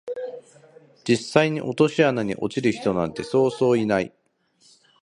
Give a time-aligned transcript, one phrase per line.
[1.07, 4.11] 実際に落とし穴に落ちる人なんてそうそういない